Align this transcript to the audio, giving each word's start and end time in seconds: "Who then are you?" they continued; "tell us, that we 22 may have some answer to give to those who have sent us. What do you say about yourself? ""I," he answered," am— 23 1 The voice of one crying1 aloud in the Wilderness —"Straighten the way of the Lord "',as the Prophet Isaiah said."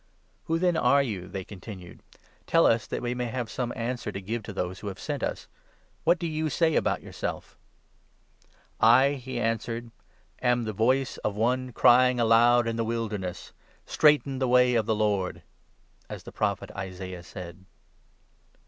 "Who 0.45 0.57
then 0.57 0.77
are 0.77 1.03
you?" 1.03 1.27
they 1.27 1.43
continued; 1.43 2.01
"tell 2.47 2.65
us, 2.65 2.87
that 2.87 3.03
we 3.03 3.13
22 3.13 3.17
may 3.19 3.25
have 3.37 3.51
some 3.51 3.71
answer 3.75 4.11
to 4.11 4.19
give 4.19 4.41
to 4.41 4.51
those 4.51 4.79
who 4.79 4.87
have 4.87 4.99
sent 4.99 5.21
us. 5.21 5.47
What 6.05 6.17
do 6.17 6.25
you 6.25 6.49
say 6.49 6.73
about 6.75 7.03
yourself? 7.03 7.55
""I," 8.99 9.11
he 9.11 9.39
answered," 9.39 9.91
am— 10.41 10.63
23 10.63 10.63
1 10.63 10.63
The 10.63 10.73
voice 10.73 11.17
of 11.17 11.35
one 11.35 11.71
crying1 11.71 12.19
aloud 12.19 12.67
in 12.67 12.77
the 12.77 12.83
Wilderness 12.83 13.53
—"Straighten 13.85 14.39
the 14.39 14.47
way 14.47 14.73
of 14.73 14.87
the 14.87 14.95
Lord 14.95 15.43
"',as 16.09 16.23
the 16.23 16.31
Prophet 16.31 16.71
Isaiah 16.75 17.21
said." 17.21 17.65